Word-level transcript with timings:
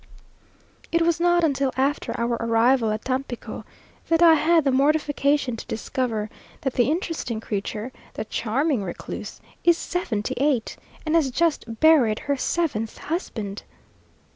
It 0.91 1.03
was 1.03 1.19
not 1.19 1.43
until 1.43 1.71
after 1.77 2.19
our 2.19 2.35
arrival 2.39 2.89
at 2.89 3.05
Tampico 3.05 3.63
that 4.07 4.23
I 4.23 4.33
had 4.33 4.63
the 4.63 4.71
mortification 4.71 5.55
to 5.55 5.67
discover 5.67 6.27
that 6.61 6.73
the 6.73 6.89
interesting 6.89 7.39
creature, 7.39 7.91
the 8.15 8.25
charming 8.25 8.81
recluse, 8.83 9.41
is 9.63 9.77
seventy 9.77 10.33
eight, 10.37 10.75
and 11.05 11.13
has 11.13 11.29
just 11.29 11.79
buried 11.81 12.17
her 12.17 12.35
seventh 12.35 12.97
husband! 12.97 13.61